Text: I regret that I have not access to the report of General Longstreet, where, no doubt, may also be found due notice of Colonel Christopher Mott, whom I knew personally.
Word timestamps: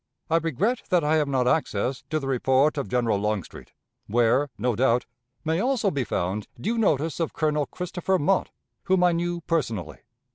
I 0.31 0.37
regret 0.37 0.81
that 0.89 1.03
I 1.03 1.17
have 1.17 1.27
not 1.27 1.47
access 1.47 2.03
to 2.09 2.19
the 2.19 2.25
report 2.27 2.75
of 2.75 2.87
General 2.87 3.19
Longstreet, 3.19 3.71
where, 4.07 4.49
no 4.57 4.75
doubt, 4.75 5.05
may 5.45 5.59
also 5.59 5.91
be 5.91 6.03
found 6.03 6.47
due 6.59 6.79
notice 6.79 7.19
of 7.19 7.33
Colonel 7.33 7.67
Christopher 7.67 8.17
Mott, 8.17 8.49
whom 8.85 9.03
I 9.03 9.11
knew 9.11 9.41
personally. 9.41 9.99